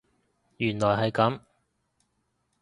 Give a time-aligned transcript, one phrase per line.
[0.57, 1.39] 原來係咁